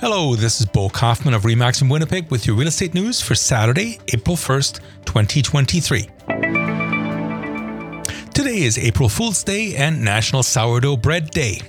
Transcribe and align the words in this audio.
Hello, 0.00 0.36
this 0.36 0.60
is 0.60 0.66
Bo 0.66 0.88
Kauffmann 0.88 1.34
of 1.34 1.42
Remax 1.42 1.82
in 1.82 1.88
Winnipeg 1.88 2.30
with 2.30 2.46
your 2.46 2.54
real 2.54 2.68
estate 2.68 2.94
news 2.94 3.20
for 3.20 3.34
Saturday, 3.34 3.98
April 4.14 4.36
1st, 4.36 4.78
2023. 5.04 6.02
Today 8.32 8.62
is 8.62 8.78
April 8.78 9.08
Fool's 9.08 9.42
Day 9.42 9.74
and 9.74 10.04
National 10.04 10.44
Sourdough 10.44 10.98
Bread 10.98 11.30
Day. 11.30 11.60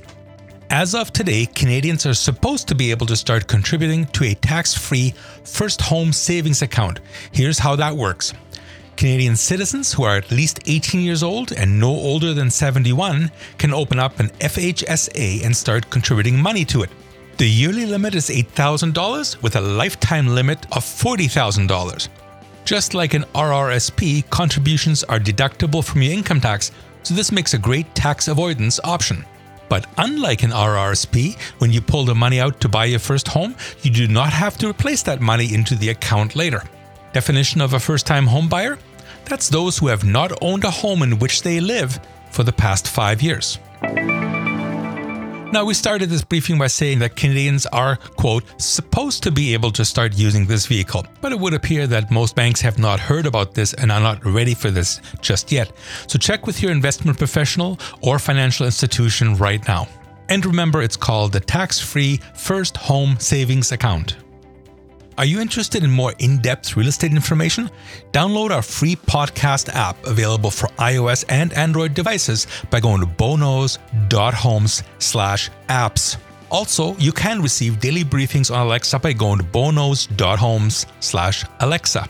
As 0.70 0.94
of 0.94 1.12
today, 1.12 1.48
Canadians 1.48 2.06
are 2.06 2.14
supposed 2.14 2.68
to 2.68 2.76
be 2.76 2.92
able 2.92 3.08
to 3.08 3.16
start 3.16 3.48
contributing 3.48 4.06
to 4.06 4.26
a 4.26 4.36
tax 4.36 4.76
free 4.76 5.16
first 5.44 5.82
home 5.82 6.14
savings 6.14 6.62
account. 6.62 7.00
Here's 7.32 7.58
how 7.58 7.76
that 7.78 7.96
works. 7.96 8.36
Canadian 8.96 9.38
citizens 9.38 9.92
who 9.92 10.04
are 10.04 10.18
at 10.18 10.30
least 10.30 10.60
18 10.68 11.02
years 11.02 11.24
old 11.24 11.52
and 11.52 11.80
no 11.80 11.90
older 11.90 12.36
than 12.36 12.52
71 12.52 13.32
can 13.58 13.74
open 13.74 13.98
up 13.98 14.20
an 14.20 14.30
FHSA 14.40 15.44
and 15.44 15.58
start 15.58 15.90
contributing 15.90 16.40
money 16.40 16.64
to 16.66 16.84
it. 16.84 16.92
The 17.40 17.50
yearly 17.50 17.86
limit 17.86 18.16
is 18.16 18.30
$8,000 18.30 19.42
with 19.42 19.56
a 19.56 19.62
lifetime 19.62 20.28
limit 20.28 20.66
of 20.76 20.84
$40,000. 20.84 22.10
Just 22.66 22.94
like 22.94 23.14
an 23.14 23.24
RRSP, 23.34 24.30
contributions 24.30 25.06
are 25.06 25.22
deductible 25.22 25.82
from 25.82 26.02
your 26.02 26.12
income 26.12 26.42
tax, 26.42 26.74
so 27.04 27.14
this 27.14 27.32
makes 27.32 27.54
a 27.54 27.58
great 27.58 27.96
tax 27.96 28.28
avoidance 28.28 28.82
option. 28.84 29.24
But 29.70 29.88
unlike 29.98 30.44
an 30.44 30.52
RRSP, 30.52 31.40
when 31.60 31.72
you 31.72 31.80
pull 31.80 32.04
the 32.04 32.14
money 32.14 32.42
out 32.42 32.60
to 32.60 32.68
buy 32.68 32.84
your 32.84 33.00
first 33.00 33.30
home, 33.30 33.56
you 33.84 33.90
do 33.90 34.10
not 34.10 34.34
have 34.34 34.58
to 34.58 34.68
replace 34.68 35.02
that 35.04 35.22
money 35.22 35.54
into 35.54 35.76
the 35.76 35.92
account 35.92 36.36
later. 36.36 36.64
Definition 37.14 37.62
of 37.62 37.74
a 37.74 37.80
first 37.80 38.06
time 38.06 38.28
home 38.28 38.50
buyer? 38.50 38.78
That's 39.24 39.48
those 39.48 39.78
who 39.78 39.88
have 39.88 40.04
not 40.04 40.34
owned 40.42 40.66
a 40.66 40.72
home 40.72 41.04
in 41.04 41.20
which 41.20 41.44
they 41.44 41.62
live 41.62 42.02
for 42.32 42.44
the 42.44 42.52
past 42.52 42.90
five 42.90 43.22
years. 43.22 43.60
Now, 45.52 45.66
we 45.66 45.74
started 45.74 46.12
this 46.12 46.24
briefing 46.24 46.60
by 46.60 46.68
saying 46.68 47.00
that 47.00 47.16
Canadians 47.16 47.66
are, 47.66 47.96
quote, 47.96 48.44
supposed 48.62 49.24
to 49.24 49.32
be 49.32 49.56
able 49.56 49.72
to 49.72 49.84
start 49.84 50.16
using 50.16 50.46
this 50.46 50.68
vehicle, 50.68 51.08
but 51.22 51.32
it 51.32 51.40
would 51.40 51.56
appear 51.56 51.88
that 51.88 52.12
most 52.12 52.36
banks 52.36 52.62
have 52.62 52.78
not 52.78 53.00
heard 53.00 53.26
about 53.26 53.56
this 53.56 53.74
and 53.74 53.92
are 53.92 54.00
not 54.00 54.24
ready 54.24 54.54
for 54.54 54.70
this 54.70 55.02
just 55.22 55.52
yet. 55.52 55.72
So 56.06 56.20
check 56.20 56.46
with 56.46 56.62
your 56.62 56.72
investment 56.72 57.18
professional 57.18 57.80
or 58.02 58.20
financial 58.20 58.68
institution 58.68 59.38
right 59.38 59.68
now. 59.68 59.88
And 60.30 60.46
remember, 60.46 60.84
it's 60.84 60.96
called 60.96 61.34
the 61.34 61.40
tax 61.40 61.80
free 61.80 62.20
First 62.36 62.78
Home 62.78 63.18
Savings 63.20 63.72
Account. 63.72 64.18
Are 65.20 65.26
you 65.26 65.42
interested 65.42 65.84
in 65.84 65.92
more 65.92 66.14
in 66.20 66.38
depth 66.38 66.78
real 66.78 66.88
estate 66.88 67.12
information? 67.12 67.70
Download 68.14 68.52
our 68.52 68.62
free 68.62 68.96
podcast 68.96 69.68
app 69.68 70.02
available 70.06 70.50
for 70.50 70.68
iOS 70.78 71.26
and 71.28 71.52
Android 71.56 71.94
devices 71.94 72.48
by 72.70 72.80
going 72.80 73.02
to 73.02 73.06
boknows.homes 73.06 74.84
slash 75.00 75.50
apps. 75.68 76.16
Also, 76.50 76.96
you 76.96 77.12
can 77.12 77.42
receive 77.42 77.82
daily 77.82 78.06
briefings 78.06 78.50
on 78.50 78.66
Alexa 78.66 78.98
by 79.00 79.12
going 79.12 79.40
to 79.40 79.44
boknows.homes 79.44 80.86
slash 81.02 81.44
Alexa. 81.60 82.08